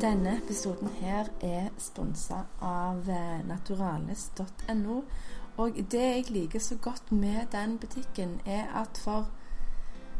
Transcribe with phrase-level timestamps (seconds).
[0.00, 3.04] Denne episoden her er sponsa av
[3.44, 5.02] naturalis.no naturales.no.
[5.60, 9.28] Og det jeg liker så godt med den butikken, er at for,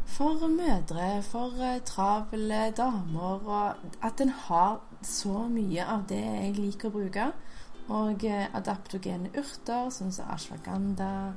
[0.05, 6.55] for mødre, for eh, travle damer og At den har så mye av det jeg
[6.59, 7.33] liker å bruke.
[7.89, 11.33] Og eh, adaptogene urter, sånn som ashwagandha,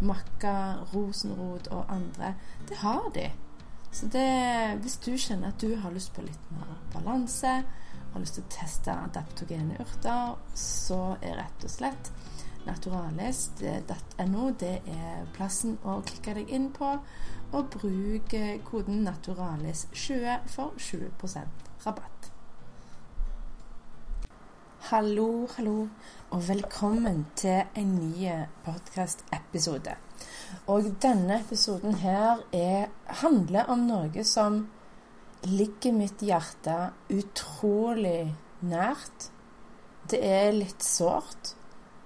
[0.00, 2.34] makka, rosenrot og andre.
[2.68, 3.30] Det har de.
[3.92, 7.64] Så det, hvis du kjenner at du har lyst på litt mer balanse,
[8.12, 12.12] har lyst til å teste adaptogene urter, så er rett og slett
[12.66, 16.96] naturalis.no det er plassen å klikke deg inn på.
[17.50, 18.34] Og bruk
[18.68, 22.28] koden naturalis20 for 20% rabatt.
[24.90, 25.88] Hallo, hallo,
[26.30, 28.30] og velkommen til en ny
[28.64, 29.96] podkast-episode.
[30.70, 32.88] Og denne episoden her er,
[33.22, 34.64] handler om noe som
[35.46, 39.30] ligger mitt hjerte utrolig nært.
[40.10, 41.54] Det er litt sårt.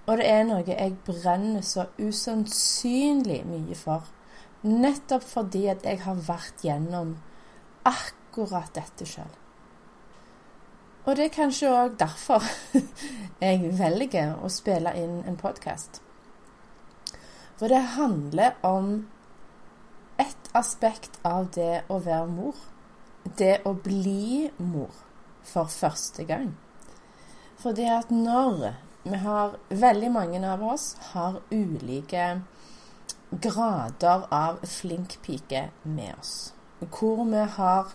[0.05, 4.05] Og det er noe jeg brenner så usannsynlig mye for.
[4.65, 7.17] Nettopp fordi at jeg har vært gjennom
[7.89, 9.33] akkurat dette sjøl.
[11.05, 12.45] Og det er kanskje òg derfor
[13.45, 16.01] jeg velger å spille inn en podkast.
[17.59, 18.95] For det handler om
[20.21, 22.57] ett aspekt av det å være mor
[23.39, 24.93] det å bli mor
[25.45, 26.53] for første gang.
[27.61, 32.41] Fordi at når vi har Veldig mange av oss har ulike
[33.31, 36.55] grader av flink pike med oss.
[36.81, 37.93] Hvor vi har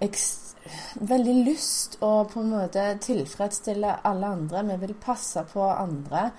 [0.00, 4.64] veldig lyst å på en måte tilfredsstille alle andre.
[4.70, 6.30] Vi vil passe på andre.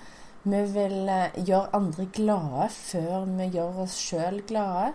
[0.42, 4.92] Vi vil eh, gjøre andre glade før vi gjør oss sjøl glade.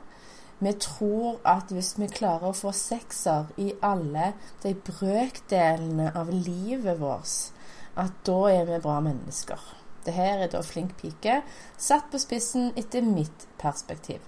[0.60, 4.32] Vi tror at hvis vi klarer å få sekser i alle
[4.64, 7.52] de brøkdelene av livet vårt,
[7.98, 9.62] at da er vi bra mennesker.
[10.06, 11.42] Det her er da flink pike,
[11.78, 14.24] satt på spissen etter mitt perspektiv.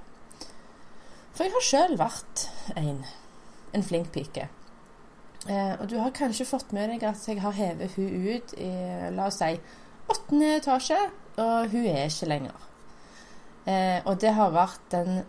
[1.34, 2.45] For jeg har sjøl vært
[2.78, 3.03] en,
[3.73, 4.50] en flink pike.
[5.47, 8.72] Eh, og du har kanskje fått med deg at jeg har hevet hun ut i,
[9.16, 9.53] la oss si,
[10.12, 11.00] åttende etasje,
[11.39, 12.66] og hun er ikke lenger.
[13.69, 15.22] Eh, og det har vært den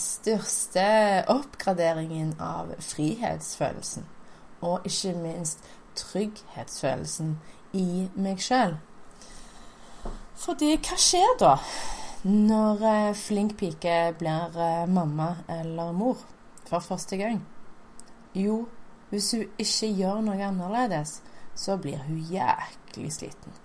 [0.00, 0.84] største
[1.30, 4.06] oppgraderingen av frihetsfølelsen.
[4.64, 5.64] Og ikke minst
[5.98, 7.36] trygghetsfølelsen
[7.76, 8.76] i meg sjøl.
[10.44, 11.54] Fordi hva skjer da
[12.24, 16.22] når eh, flink pike blir eh, mamma eller mor
[16.68, 17.42] for første gang?
[18.34, 18.64] Jo,
[19.10, 21.20] hvis hun ikke gjør noe annerledes,
[21.54, 23.60] så blir hun jæklig sliten.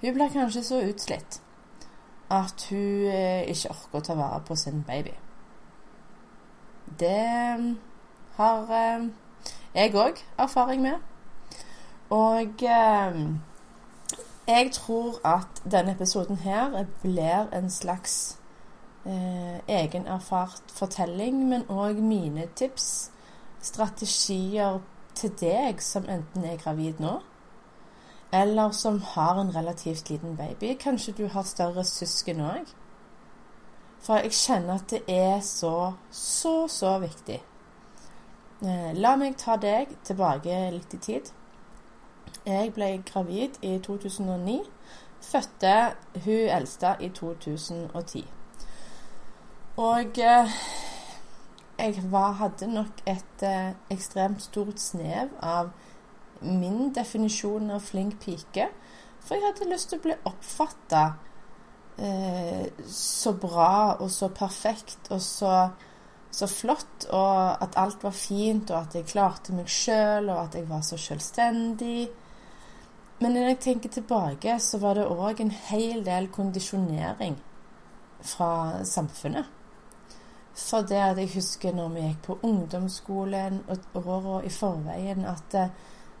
[0.00, 1.40] Hun blir kanskje så utslitt
[2.30, 5.14] at hun eh, ikke orker å ta vare på sin baby.
[6.98, 7.78] Det mm,
[8.36, 9.06] har eh,
[9.74, 10.98] jeg òg erfaring med.
[12.10, 13.20] Og eh,
[14.48, 18.38] jeg tror at denne episoden her blir en slags
[19.06, 23.10] eh, egenerfart fortelling, men òg mine tips,
[23.60, 24.80] strategier
[25.14, 27.18] til deg som enten er gravid nå,
[28.32, 30.74] eller som har en relativt liten baby.
[30.80, 32.72] Kanskje du har større søsken òg.
[34.00, 37.40] For jeg kjenner at det er så, så, så viktig.
[38.62, 41.30] Eh, la meg ta deg tilbake litt i tid.
[42.46, 44.60] Jeg ble gravid i 2009.
[45.22, 45.74] Fødte
[46.24, 48.24] hun eldste i 2010.
[49.78, 50.56] Og eh,
[51.78, 55.70] jeg var, hadde nok et eh, ekstremt stort snev av
[56.40, 58.68] min definisjon av flink pike.
[59.24, 61.02] For jeg hadde lyst til å bli oppfatta
[61.98, 65.52] eh, så bra og så perfekt og så,
[66.30, 70.56] så, flott, og at alt var fint, og at jeg klarte meg sjøl, og at
[70.58, 72.08] jeg var så selvstendig.
[73.18, 77.38] Men når jeg tenker tilbake, så var det òg en hel del kondisjonering
[78.22, 79.54] fra samfunnet.
[80.58, 85.54] For det at jeg husker når vi gikk på ungdomsskolen og åra i forveien, at
[85.54, 85.74] eh,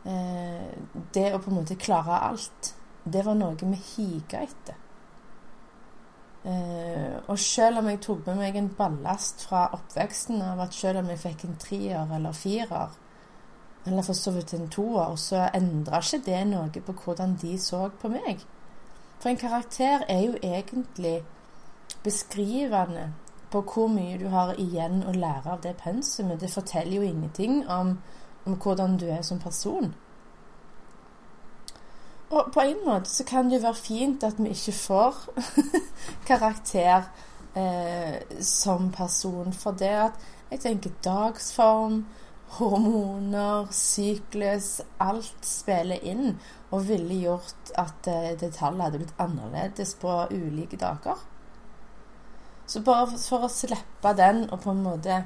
[0.08, 2.74] det å på en måte klare alt,
[3.04, 4.76] det var noe vi higa etter.
[6.48, 11.02] Eh, og selv om jeg tok med meg en ballast fra oppveksten av at selv
[11.02, 12.94] om jeg fikk en treer eller firer,
[13.86, 17.88] eller for så vidt en toer, så endra ikke det noe på hvordan de så
[18.00, 18.44] på meg.
[19.18, 21.22] For en karakter er jo egentlig
[22.04, 23.10] beskrivende
[23.50, 26.40] på hvor mye du har igjen å lære av det pensumet.
[26.40, 27.96] Det forteller jo ingenting om,
[28.48, 29.92] om hvordan du er som person.
[32.28, 35.20] Og på en måte så kan det jo være fint at vi ikke får
[36.30, 37.08] karakter
[37.56, 39.52] eh, som person.
[39.52, 42.02] For det at jeg tenker dagsform,
[42.58, 46.38] hormoner, syklus Alt spiller inn
[46.72, 51.16] og ville gjort at eh, det tallet hadde blitt annerledes på ulike dager.
[52.68, 55.22] Så bare for å slippe den og på en måte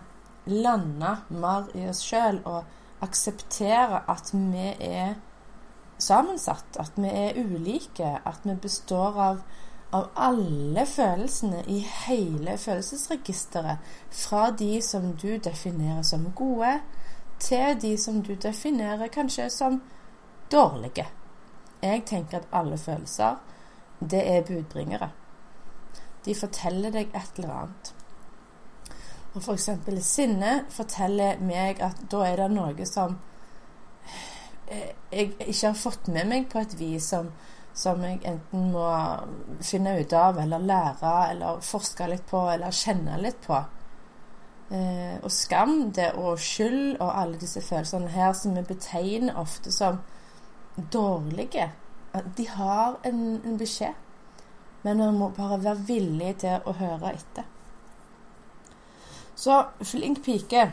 [0.47, 2.63] lande mer i oss sjøl og
[3.03, 5.15] akseptere at vi er
[6.03, 9.41] sammensatt, at vi er ulike, at vi består av,
[9.93, 13.79] av alle følelsene i hele følelsesregisteret.
[14.11, 16.79] Fra de som du definerer som gode,
[17.43, 19.81] til de som du definerer kanskje som
[20.53, 21.07] dårlige.
[21.83, 23.41] Jeg tenker at alle følelser,
[23.99, 25.11] det er budbringere.
[26.25, 27.95] De forteller deg et eller annet.
[29.33, 29.71] Og f.eks.
[30.05, 33.17] sinne forteller meg at da er det noe som
[34.73, 37.29] Eh, jeg ikke har fått med meg på et vis som,
[37.77, 38.89] som jeg enten må
[39.65, 43.59] finne ut av, eller lære, eller forske litt på, eller kjenne litt på.
[44.73, 49.73] Eh, og skam, det og skyld og alle disse følelsene her som vi betegner ofte
[49.75, 50.01] som
[50.93, 51.69] dårlige,
[52.37, 53.99] de har en, en beskjed.
[54.83, 57.45] Men man må bare være villig til å høre etter.
[59.43, 60.69] Så flink pike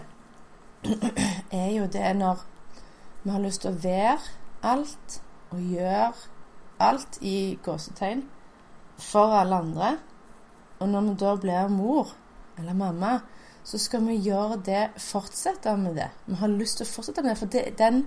[1.62, 2.44] er jo det når
[3.24, 4.20] vi har lyst til å være
[4.70, 5.16] alt
[5.50, 6.12] og gjøre
[6.86, 8.22] alt i gåsetegn
[9.02, 9.90] for alle andre.
[10.80, 12.14] Og når vi da blir mor
[12.60, 13.18] eller mamma,
[13.64, 16.10] så skal vi gjøre det, fortsette med det.
[16.28, 18.04] Vi har lyst til å fortsette med det, for det, den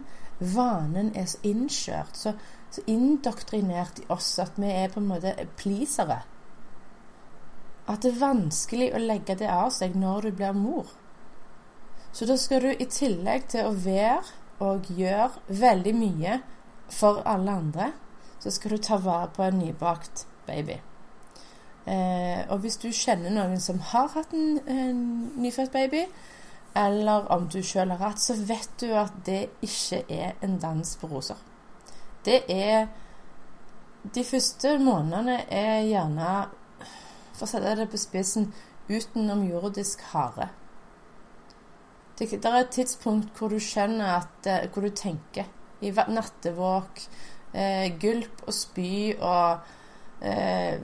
[0.55, 2.33] vanen er så innkjørt, så,
[2.71, 6.23] så, indoktrinert i oss at vi er på en måte pleasere.
[7.91, 10.87] At det er vanskelig å legge det av seg når du blir mor.
[12.13, 14.23] Så da skal du i tillegg til å være
[14.63, 16.39] og gjøre veldig mye
[16.93, 17.93] for alle andre,
[18.39, 20.77] så skal du ta vare på en nybakt baby.
[21.87, 25.03] Eh, og hvis du kjenner noen som har hatt en, en
[25.43, 26.05] nyfødt baby,
[26.79, 30.95] eller om du sjøl har hatt, så vet du at det ikke er en dans
[30.97, 31.41] på roser.
[32.25, 32.87] Det er
[34.03, 36.31] De første månedene er gjerne,
[37.33, 38.53] for å sette det på spissen,
[38.89, 40.51] utenomjordisk hare.
[42.19, 45.49] Det, det, er et tidspunkt hvor du skjønner at eh, Hvor du tenker.
[45.81, 47.01] I nattevåk,
[47.53, 49.65] eh, gulp og spy og
[50.21, 50.79] eh,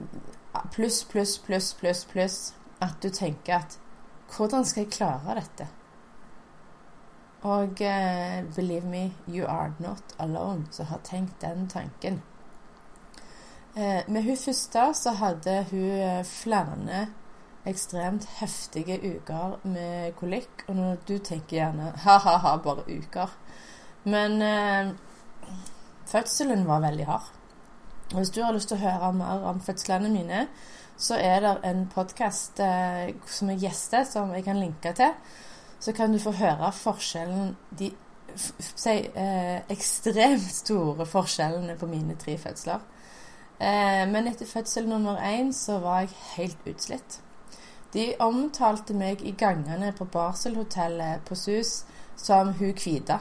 [0.73, 2.39] pluss, pluss, pluss, pluss, pluss.
[2.81, 3.79] At du tenker at
[4.29, 5.67] Hvordan skal jeg klare dette?
[7.41, 12.21] Og eh, believe me, you are not alone, som har tenkt den tanken.
[13.75, 17.07] Eh, med hun første så hadde hun eh, flere
[17.69, 20.65] ekstremt heftige uker med kolikk.
[20.67, 23.35] Og når du tenker gjerne ha-ha-ha, bare uker.
[24.03, 24.91] Men eh,
[26.09, 27.31] fødselen var veldig hard.
[28.11, 30.47] Og hvis du har lyst til å høre mer om fødslene mine,
[30.99, 35.13] så er det en podkast eh, som er gjester, som jeg kan linke til.
[35.79, 37.93] Så kan du få høre forskjellen De
[38.35, 42.81] si, eh, ekstremt store forskjellene på mine tre fødsler.
[43.59, 47.21] Eh, men etter fødsel nummer én så var jeg helt utslitt.
[47.93, 51.83] De omtalte meg i gangene på barselhotellet på SUS
[52.15, 53.19] som hun hvite.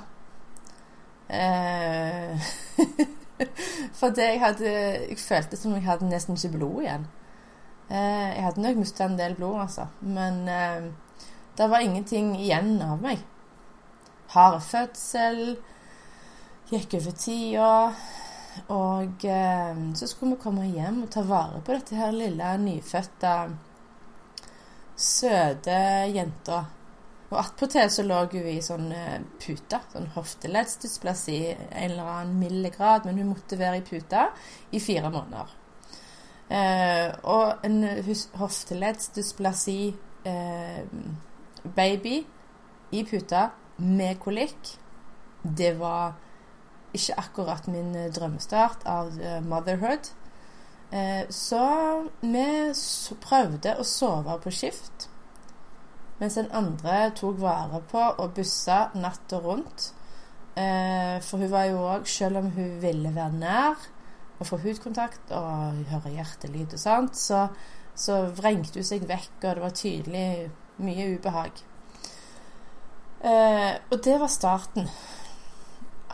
[1.29, 2.51] Eh,
[4.01, 4.71] Fordi jeg hadde
[5.09, 7.07] Jeg følte som jeg hadde nesten ikke blod igjen.
[7.91, 9.87] Eh, jeg hadde nok mista en del blod, altså.
[10.01, 10.93] Men eh,
[11.59, 13.25] det var ingenting igjen av meg.
[14.35, 15.57] Hard fødsel.
[16.71, 17.71] Gikk over tida.
[18.75, 23.35] Og eh, så skulle vi komme hjem og ta vare på dette her lille nyfødte
[24.99, 25.79] søte
[26.11, 26.65] jenta.
[27.29, 33.05] Og attpåtil så lå hun i sånn uh, pute, sånn hofteleddsdysplasi, en eller annen mildegrad,
[33.05, 34.31] men hun måtte være i puta
[34.73, 35.53] i fire måneder.
[36.49, 37.83] Eh, og en
[38.41, 39.81] hofteleddsdysplasi
[40.25, 40.81] uh,
[41.77, 42.23] baby
[42.97, 43.51] i puta
[43.85, 44.73] med kolikk,
[45.45, 46.17] det var
[46.97, 49.13] ikke akkurat min drømmestart av
[49.45, 50.11] motherhood.
[50.91, 51.61] Eh, så
[52.23, 52.47] vi
[53.21, 55.09] prøvde å sove på skift,
[56.19, 59.91] mens den andre tok vare på og bussa natta rundt.
[60.57, 63.85] Eh, for hun var jo òg, selv om hun ville være nær
[64.39, 67.45] og få hudkontakt og høre hjertelyd og sånt, så,
[67.95, 70.29] så vrengte hun seg vekk, og det var tydelig
[70.83, 71.63] mye ubehag.
[73.19, 74.89] Eh, og det var starten.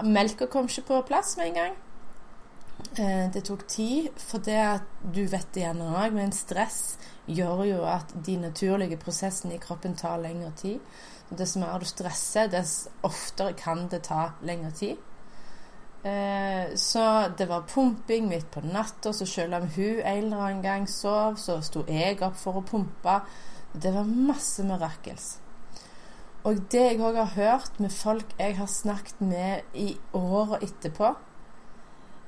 [0.03, 1.75] Melka kom ikke på plass med en gang.
[2.99, 6.97] Eh, det tok tid, for det at du vet det gjerne òg, men stress
[7.31, 10.81] gjør jo at de naturlige prosessene i kroppen tar lengre tid.
[11.31, 14.99] Dess mer du stresser, dess oftere kan det ta lengre tid.
[16.05, 20.63] Eh, så det var pumping midt på natta, så selv om hun en eller annen
[20.63, 23.21] gang sov, så sto jeg opp for å pumpe.
[23.73, 25.39] Det var masse mirakels.
[26.45, 31.15] Og det jeg òg har hørt med folk jeg har snakket med i åra etterpå,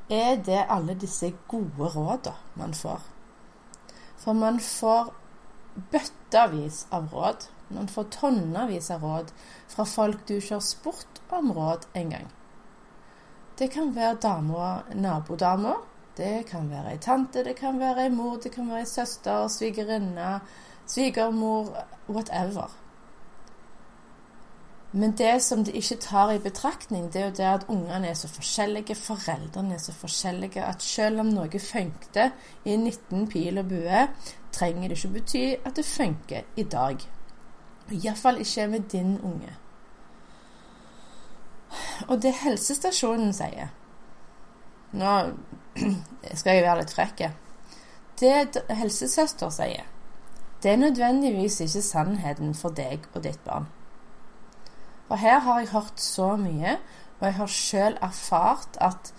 [0.09, 3.03] er det alle disse gode rådene man får.
[4.17, 5.11] For man får
[5.93, 7.49] bøttevis av råd.
[7.69, 9.35] Man får tonnevis av råd
[9.69, 12.31] fra folk du ikke har spurt om råd engang.
[13.59, 15.75] Det kan være dama, nabodama.
[16.17, 19.49] Det kan være ei tante, det kan være ei mor, det kan være ei søster,
[19.53, 20.41] svigerinne,
[20.89, 21.69] svigermor,
[22.09, 22.73] whatever.
[24.93, 28.15] Men det som de ikke tar i betraktning, det er jo det at ungene er
[28.15, 32.33] så forskjellige, foreldrene er så forskjellige, at selv om noe funket
[32.65, 34.07] i 19 pil og bue,
[34.53, 37.03] trenger det ikke bety at det funker i dag.
[37.91, 39.53] Iallfall ikke med din unge.
[42.09, 43.73] Og det helsestasjonen sier
[44.97, 45.13] Nå
[46.39, 47.25] skal jeg være litt frekk.
[48.17, 49.85] Det helsesøster sier,
[50.63, 53.67] det er nødvendigvis ikke sannheten for deg og ditt barn.
[55.09, 56.79] Og her har jeg hørt så mye,
[57.21, 59.13] og jeg har sjøl erfart at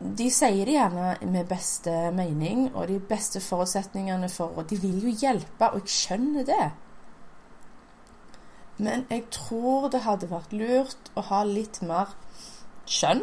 [0.00, 5.02] de sier det gjerne med beste mening og de beste forutsetningene for Og de vil
[5.04, 6.70] jo hjelpe, og jeg skjønner det.
[8.78, 12.14] Men jeg tror det hadde vært lurt å ha litt mer
[12.88, 13.20] skjønn.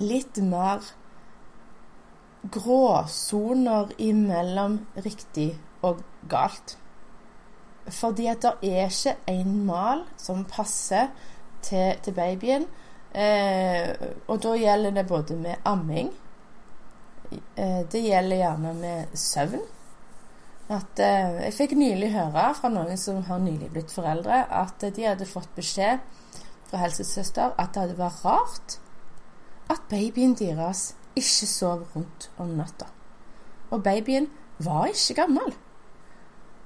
[0.00, 0.88] Litt mer
[2.54, 5.50] gråsoner imellom riktig
[5.84, 6.00] og
[6.32, 6.78] galt.
[7.94, 11.10] Fordi at det er ikke en mal som passer
[11.62, 12.66] til, til babyen.
[13.14, 13.90] Eh,
[14.28, 16.10] og da gjelder det både med amming
[17.56, 19.64] eh, Det gjelder gjerne med søvn.
[20.68, 25.06] At, eh, jeg fikk nylig høre fra noen som har nylig blitt foreldre, at de
[25.06, 26.04] hadde fått beskjed
[26.68, 28.76] fra helsesøster at det hadde vært rart
[29.72, 32.90] at babyen deres ikke sov rundt om natta.
[33.72, 34.28] Og babyen
[34.64, 35.56] var ikke gammel.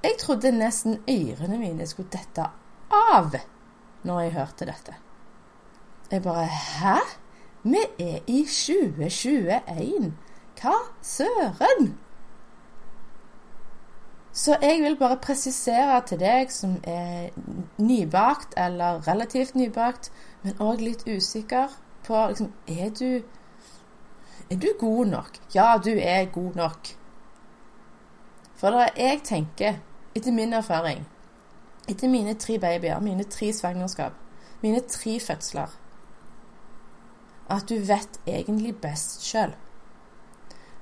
[0.02, 2.48] Jeg trodde nesten ørene mine skulle dette
[2.92, 3.36] av
[4.02, 4.94] når jeg hørte dette.
[6.10, 6.96] Jeg bare Hæ?
[7.62, 10.12] Vi er i 2021.
[10.58, 11.92] Hva søren?
[14.32, 17.30] Så jeg vil bare presisere til deg som er
[17.78, 20.10] nybakt, eller relativt nybakt,
[20.42, 21.68] men òg litt usikker
[22.06, 23.22] på liksom, Er du
[24.50, 25.38] Er du god nok?
[25.54, 26.88] Ja, du er god nok.
[28.56, 29.74] For det jeg tenker,
[30.14, 31.04] etter min erfaring,
[31.88, 34.12] etter mine tre babyer, mine tre svangerskap,
[34.60, 35.78] mine tre fødsler
[37.50, 39.50] At du vet egentlig best sjøl.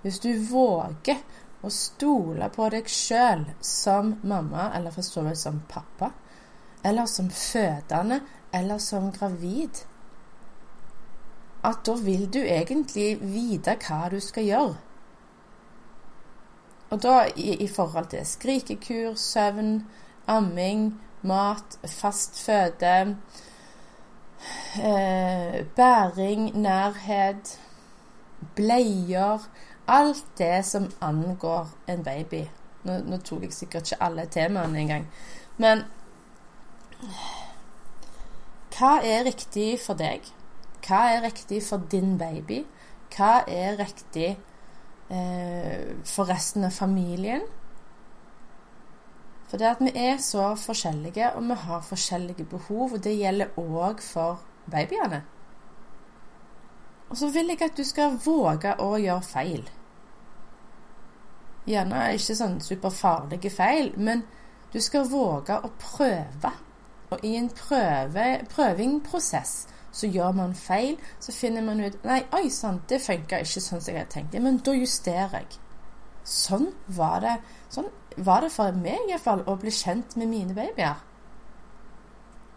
[0.02, 1.18] Hvis du våger
[1.62, 6.12] å stole på deg sjøl som mamma, eller for så vidt som pappa,
[6.84, 8.20] eller som fødende,
[8.52, 9.82] eller som gravid,
[11.64, 14.78] at da vil du egentlig vite hva du skal gjøre.
[16.90, 19.86] Og da i, i forhold til skrikekur, søvn,
[20.26, 23.16] amming, mat, fast føde,
[24.82, 27.58] eh, bæring, nærhet,
[28.56, 29.50] bleier
[29.90, 32.44] Alt det som angår en baby.
[32.86, 35.08] Nå, nå tok jeg sikkert ikke alle temaene engang.
[35.58, 35.82] Men
[38.76, 40.30] hva er riktig for deg?
[40.86, 42.62] Hva er riktig for din baby?
[43.16, 44.36] Hva er riktig
[45.10, 47.42] for resten av familien.
[49.50, 53.58] For det at vi er så forskjellige, og vi har forskjellige behov, og det gjelder
[53.58, 54.38] òg for
[54.70, 55.24] babyene.
[57.10, 59.64] Og så vil jeg at du skal våge å gjøre feil.
[61.66, 64.22] Gjerne ikke sånn superfarlige feil, men
[64.70, 66.54] du skal våge å prøve.
[67.10, 72.48] Og i en prøve, prøvingprosess så gjør man feil, så finner man ut Nei, oi
[72.54, 74.42] sann, det funka ikke sånn som jeg hadde.
[74.42, 75.58] Men da justerer jeg.
[76.24, 77.38] Sånn var det
[77.72, 80.98] Sånn var det for meg iallfall å bli kjent med mine babyer.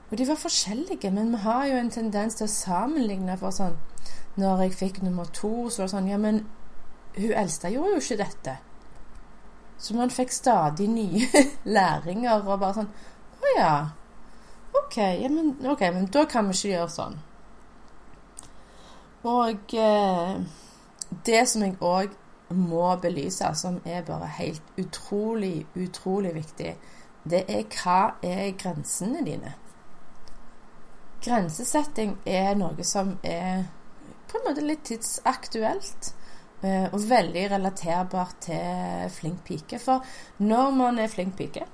[0.10, 3.80] Og de var forskjellige, men vi har jo en tendens til å sammenligne for sånn
[4.38, 6.44] Når jeg fikk nummer to, så var det sånn Ja, men
[7.14, 8.56] hun eldste gjorde jo ikke dette.
[9.78, 11.44] Så man fikk stadig nye
[11.78, 12.94] læringer og bare sånn
[13.42, 13.74] Å ja.
[14.74, 17.20] OK, ja, men, okay, men da kan vi ikke gjøre sånn.
[19.30, 20.34] Og eh,
[21.26, 22.16] det som jeg òg
[22.54, 26.74] må belyse, som er bare helt utrolig, utrolig viktig,
[27.24, 29.54] det er hva er grensene dine?
[31.24, 33.64] Grensesetting er noe som er
[34.28, 36.12] på en måte litt tidsaktuelt.
[36.64, 39.80] Eh, og veldig relaterbart til flink pike.
[39.84, 40.04] For
[40.40, 41.66] når man er flink pike,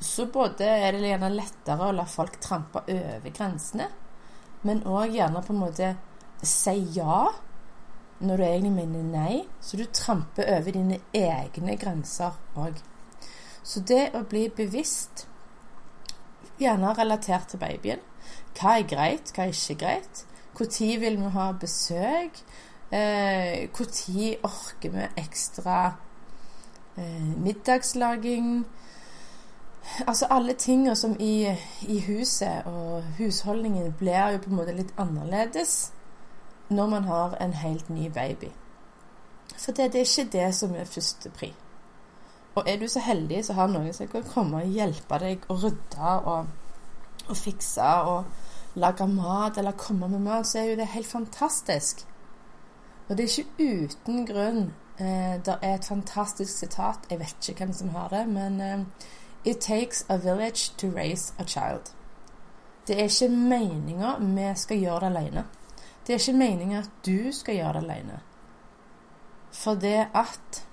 [0.00, 3.90] så både er det gjerne lettere å la folk trampe over grensene,
[4.64, 5.90] men òg gjerne på en måte
[6.44, 7.26] si ja
[8.20, 9.34] når du egentlig mener nei.
[9.60, 12.80] Så du tramper over dine egne grenser òg.
[13.62, 15.26] Så det å bli bevisst,
[16.60, 18.00] gjerne relatert til babyen
[18.56, 20.24] Hva er greit, hva er ikke greit?
[20.56, 22.42] Når vil vi ha besøk?
[22.90, 25.76] Når eh, orker vi ekstra
[26.98, 28.64] eh, middagslaging?
[30.06, 31.46] Altså alle tingene som i,
[31.88, 35.92] i, huset og husholdningen blir jo på en måte litt annerledes
[36.68, 38.52] når man har en helt ny baby.
[39.56, 41.50] For det, det er ikke det som er førstepri.
[42.54, 45.56] Og er du så heldig så har noen som kan komme og hjelpe deg å
[45.58, 46.46] rydde og,
[47.28, 52.04] og fikse og lage mat eller komme med mat, så er jo det helt fantastisk.
[53.08, 54.60] Og det er ikke uten grunn.
[54.98, 57.08] Eh, det er et fantastisk sitat.
[57.10, 58.84] Jeg vet ikke hvem som har det, men eh,
[59.44, 61.92] It takes a village to raise a child.
[62.86, 65.44] Det er ikke meninga vi skal gjøre det alene.
[66.06, 68.20] Det er ikke meninga at du skal gjøre det alene.
[69.52, 70.66] For det at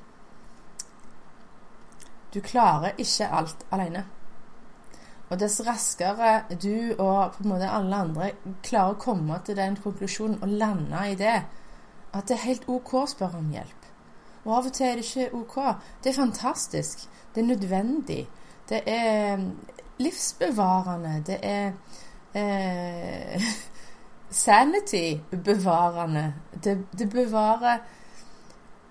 [2.34, 4.06] du klarer ikke alt alene.
[5.30, 8.32] Og dess raskere du og på en måte alle andre
[8.64, 11.42] klarer å komme til den konklusjonen og lande i det,
[12.14, 13.88] at det er helt OK å spørre om hjelp.
[14.46, 15.56] Og av og til er det ikke OK.
[16.04, 17.08] Det er fantastisk.
[17.36, 18.22] Det er nødvendig.
[18.70, 19.38] Det er
[19.98, 21.24] livsbevarende.
[21.28, 21.72] Det er
[22.36, 23.44] eh,
[24.44, 26.34] sanity-bevarende.
[26.64, 27.78] Det, det, bevarer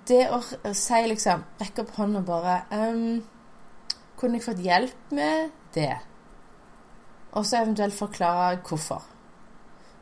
[0.09, 0.39] Det å
[0.73, 3.19] si liksom Rekke opp hånda bare um,
[4.17, 5.97] Kunne jeg fått hjelp med det?
[7.37, 9.03] Og så eventuelt forklare hvorfor.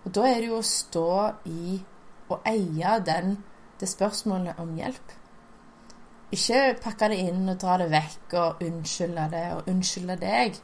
[0.05, 1.09] Og da er det jo å stå
[1.51, 1.81] i
[2.29, 3.39] og eie den,
[3.81, 5.17] det spørsmålet om hjelp.
[6.35, 10.57] Ikke pakke det inn og dra det vekk og unnskylde det og unnskylde deg.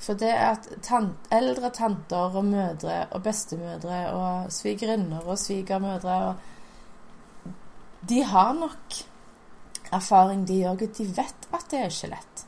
[0.00, 6.36] For det at tant, eldre tanter og mødre og bestemødre og svigerinner og svigermødre
[8.08, 8.94] De har nok
[9.92, 10.86] erfaring, de òg.
[10.96, 12.44] De vet at det er ikke lett.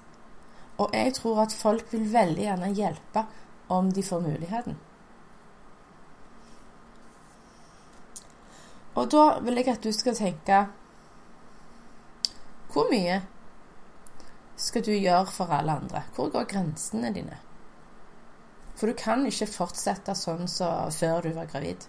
[0.79, 3.27] Og jeg tror at folk vil veldig gjerne hjelpe
[3.69, 4.79] om de får muligheten.
[8.95, 10.67] Og da vil jeg at du skal tenke
[12.73, 13.21] Hvor mye
[14.57, 16.07] skal du gjøre for alle andre?
[16.17, 17.37] Hvor går grensene dine?
[18.77, 21.85] For du kan ikke fortsette sånn som så før du var gravid.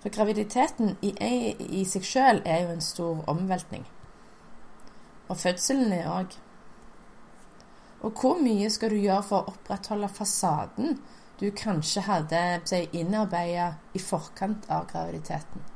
[0.00, 1.10] For graviditeten i,
[1.58, 3.82] i seg sjøl er jo en stor omveltning.
[5.28, 6.38] Og fødselen er òg.
[8.00, 10.96] Og hvor mye skal du gjøre for å opprettholde fasaden
[11.42, 12.62] du kanskje hadde
[12.96, 15.69] innarbeida i forkant av graviditeten?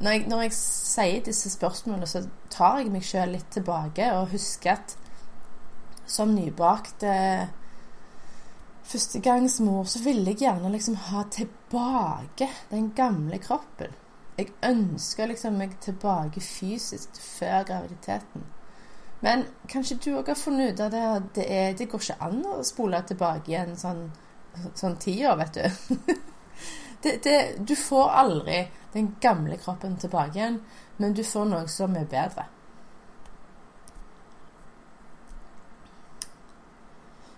[0.00, 4.30] Når jeg, når jeg sier disse spørsmålene, så tar jeg meg sjøl litt tilbake og
[4.32, 4.94] husker at
[6.10, 7.50] som nybakt eh,
[8.90, 13.92] førstegangsmor så ville jeg gjerne liksom ha tilbake den gamle kroppen.
[14.38, 18.48] Jeg ønsker liksom meg tilbake fysisk før graviditeten.
[19.20, 21.04] Men kanskje du òg har funnet ut at det,
[21.36, 24.06] det, er, det, går ikke an å spole tilbake igjen sånn,
[24.72, 26.14] sånn tiår, vet du.
[27.28, 27.36] det,
[27.68, 30.60] du får aldri den gamle kroppen tilbake igjen,
[30.96, 32.46] men du får noe som er bedre.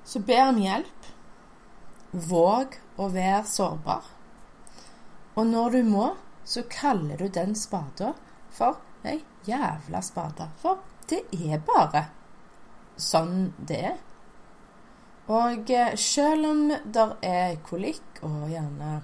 [0.04, 1.10] Så be om hjelp.
[2.12, 4.08] Våg å være sårbar.
[5.34, 6.08] Og når du må,
[6.44, 8.12] så kaller du den spada
[8.52, 10.50] for ei jævla spade.
[10.60, 12.04] For det er bare
[13.00, 14.00] sånn det er.
[15.32, 18.98] Og eh, selv om det er kolikk og gjerne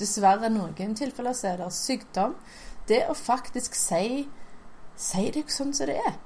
[0.00, 2.34] dessverre noen tilfeller så er det sykdom.
[2.88, 4.26] Det å faktisk si
[4.98, 6.16] Si det sånn som det er.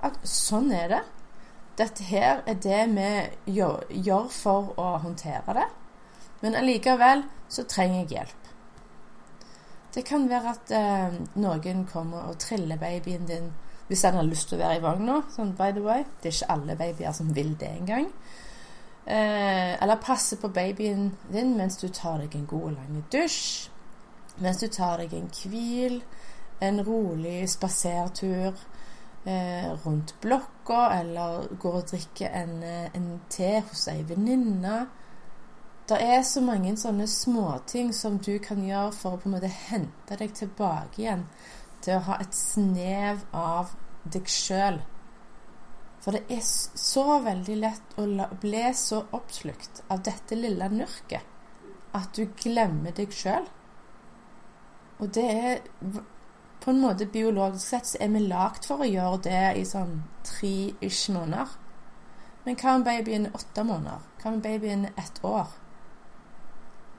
[0.00, 1.00] At sånn er det.
[1.76, 3.08] Dette her er det vi
[3.58, 5.66] gjør, gjør for å håndtere det.
[6.40, 8.48] Men allikevel så trenger jeg hjelp.
[9.92, 13.52] Det kan være at eh, noen kommer og triller babyen din
[13.90, 15.18] hvis han har lyst til å være i vogna.
[15.34, 16.06] Sånn by the way.
[16.22, 18.08] Det er ikke alle babyer som vil det engang.
[19.06, 23.70] Eh, eller passe på babyen din mens du tar deg en god, og lang dusj.
[24.38, 25.98] Mens du tar deg en hvil,
[26.62, 28.54] en rolig spasertur
[29.26, 34.86] eh, rundt blokka, eller går og drikker en, eh, en te hos ei venninne.
[35.88, 39.50] Det er så mange sånne småting som du kan gjøre for å på en måte
[39.50, 41.26] hente deg tilbake igjen
[41.82, 43.74] til å ha et snev av
[44.06, 44.78] deg sjøl.
[46.02, 48.06] For det er så veldig lett å
[48.42, 51.28] bli så oppslukt av dette lille nurket
[51.94, 53.46] at du glemmer deg sjøl.
[54.98, 55.62] Og det er
[56.62, 60.00] på en måte biologisk sett så er vi lagd for å gjøre det i sånn
[60.26, 61.54] tre-ish måneder.
[62.44, 64.02] Men hva om babyen er åtte måneder?
[64.22, 65.50] Hva om babyen er ett år?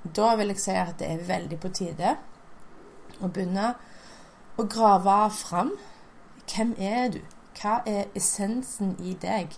[0.03, 2.17] Da vil jeg si at det er veldig på tide
[3.23, 3.73] å begynne
[4.59, 5.71] å grave fram
[6.51, 7.21] hvem er du?
[7.57, 9.53] Hva er essensen i deg?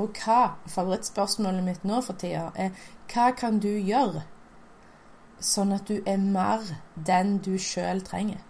[0.00, 2.70] Og hva, favorittspørsmålet mitt nå for tida, er
[3.10, 4.24] hva kan du gjøre
[5.40, 6.62] sånn at du er mer
[6.94, 8.40] den du sjøl trenger?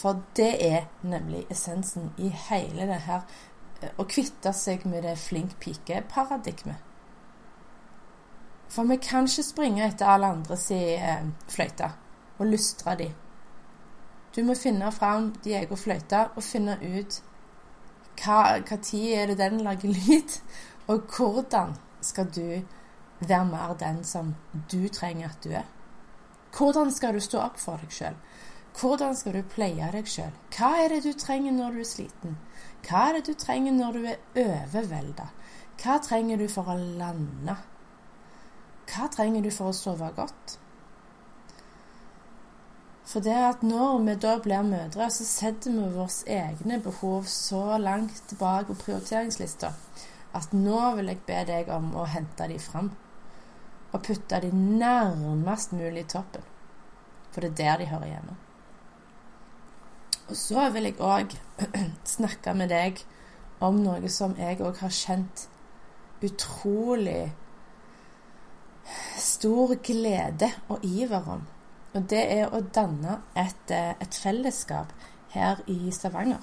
[0.00, 3.24] For det er nemlig essensen i hele det her
[3.82, 6.86] eh, å kvitte seg med det flink pike-paradigmet.
[8.70, 11.90] For vi kan ikke springe etter alle andre si eh, fløyte
[12.38, 13.10] og lystre de.
[14.34, 17.20] Du må finne fram de egen fløyte og finne ut
[18.20, 20.36] hva, hva tid er det den lager lyd,
[20.92, 22.60] og hvordan skal du
[23.20, 24.34] være mer den som
[24.72, 25.66] du trenger at du er.
[26.56, 28.16] Hvordan skal du stå opp for deg sjøl?
[28.80, 30.32] Hvordan skal du pleie deg sjøl?
[30.56, 32.38] Hva er det du trenger når du er sliten?
[32.86, 35.28] Hva er det du trenger når du er overvelda?
[35.80, 37.56] Hva trenger du for å lande?
[38.90, 40.58] Hva trenger du for å sove godt?
[43.04, 47.78] For det at når vi da blir mødre, så setter vi våre egne behov så
[47.78, 49.72] langt tilbake på prioriteringslista
[50.36, 52.92] at nå vil jeg be deg om å hente dem fram.
[53.90, 56.44] Og putte dem nærmest mulig toppen.
[57.34, 58.36] For det er der de hører hjemme.
[60.30, 61.34] Og så vil jeg òg
[62.14, 63.02] snakke med deg
[63.60, 65.48] om noe som jeg òg har kjent
[66.22, 67.32] utrolig
[69.18, 71.42] stor glede og iver om.
[71.94, 74.92] Og det er å danne et, eh, et fellesskap
[75.34, 76.42] her i Stavanger.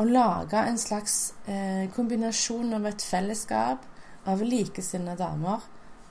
[0.00, 3.84] Å lage en slags eh, kombinasjon av et fellesskap
[4.26, 5.64] av likesinnede damer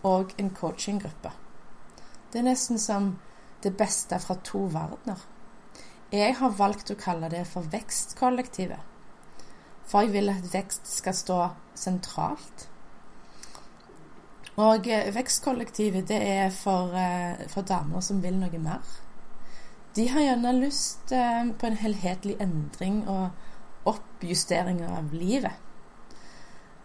[0.04, 1.32] og en coachinggruppe.
[2.32, 3.20] Det er nesten som
[3.64, 5.20] det beste fra to verdener.
[6.12, 8.82] Jeg har valgt å kalle det for vekstkollektivet.
[9.90, 11.40] For jeg vil at vekst skal stå
[11.78, 12.68] sentralt.
[14.60, 18.84] Og eh, vekstkollektivet det er for, eh, for, damer som vil noe mer.
[19.96, 25.66] De har gjerne lyst eh, på en helhetlig endring og oppjustering av livet.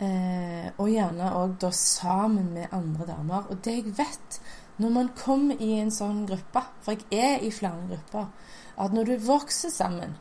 [0.05, 3.47] og gjerne òg da sammen med andre damer.
[3.49, 4.39] Og det jeg vet
[4.77, 8.27] når man kommer i en sånn gruppe, for jeg er i flere grupper
[8.77, 10.17] at når du vokser sammen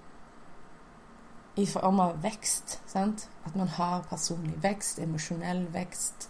[1.58, 3.28] i form av vekst, sant?
[3.46, 6.30] at man har personlig vekst, emosjonell vekst,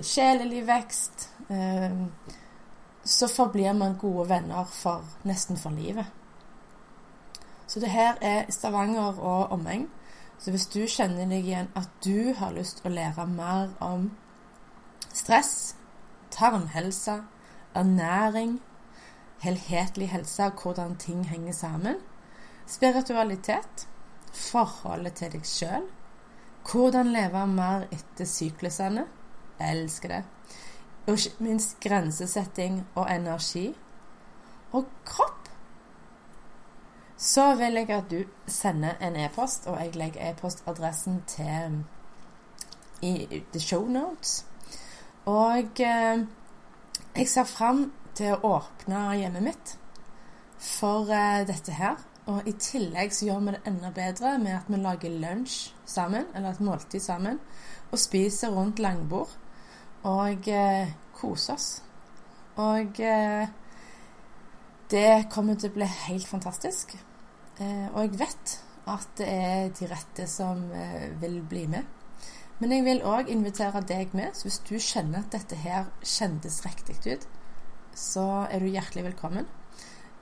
[0.00, 1.92] sjelelig vekst, eh,
[3.04, 6.06] så forblir man gode venner for nesten for livet.
[7.66, 9.88] Så det her er Stavanger og omegn.
[10.38, 14.10] Så hvis du kjenner deg igjen at du har lyst til å lære mer om
[15.12, 15.76] stress,
[16.30, 17.20] tarmhelse,
[17.74, 18.60] ernæring,
[19.42, 21.96] helhetlig helse og hvordan ting henger sammen.
[22.66, 23.88] Spiritualitet,
[24.32, 25.88] forholdet til deg sjøl,
[26.70, 29.06] hvordan leve mer etter syklusene.
[29.62, 30.22] Jeg elsker det.
[31.06, 33.68] Og ikke minst grensesetting og energi.
[34.72, 35.48] Og kropp.
[37.16, 41.84] Så vil jeg at du sender en e-post, og jeg legger e-postadressen til
[43.02, 44.46] i the show notes.
[45.26, 46.24] Og eh,
[47.16, 49.76] jeg ser fram til å åpne hjemmet mitt
[50.58, 52.02] for eh, dette her.
[52.30, 56.26] Og i tillegg så gjør vi det enda bedre med at vi lager lunsj sammen,
[56.34, 57.40] eller et måltid sammen,
[57.90, 59.30] og spiser rundt langbord
[60.08, 61.70] og eh, kose oss.
[62.62, 63.48] Og eh,
[64.92, 66.96] det kommer til å bli helt fantastisk.
[67.62, 68.58] og jeg vet
[68.90, 70.64] at det er de rette som
[71.20, 71.84] vil bli med.
[72.62, 76.60] Men jeg vil òg invitere deg med, så hvis du kjenner at dette her kjentes
[76.62, 77.24] riktig ut,
[77.94, 79.48] så er du hjertelig velkommen.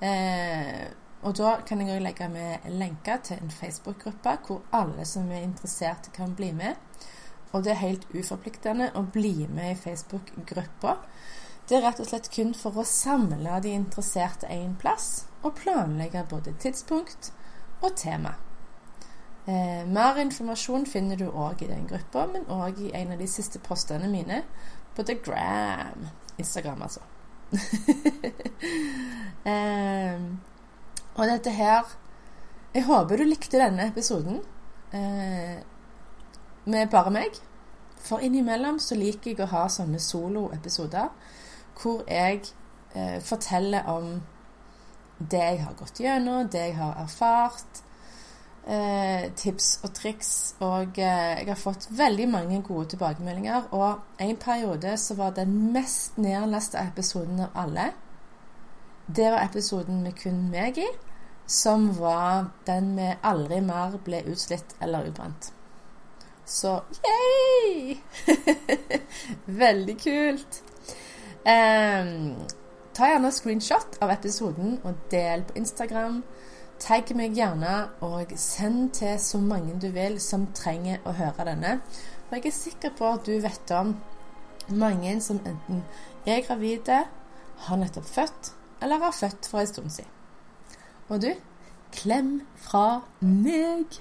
[0.00, 0.86] Eh,
[1.20, 5.44] og da kan jeg òg legge med lenker til en Facebook-gruppe hvor alle som er
[5.44, 6.80] interessert, kan bli med.
[7.52, 10.96] Og det er helt uforpliktende å bli med i Facebook-gruppa.
[11.68, 16.24] Det er rett og slett kun for å samle de interesserte én plass, og planlegge
[16.30, 17.32] både tidspunkt
[17.80, 18.36] og tema.
[19.46, 23.28] Eh, mer informasjon finner du òg i den gruppa, men òg i en av de
[23.30, 24.42] siste postene mine
[24.96, 26.10] på The Gram.
[26.40, 27.00] Instagram, altså
[29.50, 30.20] eh,
[31.16, 31.88] og dette her
[32.74, 34.38] Jeg håper du likte denne episoden
[34.94, 35.56] uh,
[36.64, 37.40] med bare meg.
[38.00, 41.10] For innimellom så liker jeg å ha sånne soloepisoder
[41.80, 42.42] hvor jeg
[42.94, 44.18] eh, forteller om
[45.20, 47.82] det jeg har gått gjennom, det jeg har erfart.
[48.66, 50.32] Eh, tips og triks.
[50.60, 53.70] Og eh, jeg har fått veldig mange gode tilbakemeldinger.
[53.72, 57.90] Og en periode så var den mest nedlasta episoden av alle.
[59.06, 60.86] Det var episoden med kun meg i,
[61.46, 65.50] som var den med 'Aldri mer ble utslitt eller utbrent'.
[66.50, 68.00] Så yay!
[69.62, 70.62] Veldig kult.
[71.46, 72.34] Um,
[72.96, 76.24] ta gjerne screenshot av episoden og del på Instagram.
[76.82, 81.76] Tagg meg gjerne, og send til så mange du vil som trenger å høre denne.
[82.26, 83.94] For jeg er sikker på at du vet om
[84.74, 85.84] mange som enten
[86.26, 87.04] er gravide,
[87.68, 90.14] har nettopp født, eller har født for en stund siden.
[91.10, 91.30] Og du,
[91.94, 94.00] klem fra meg!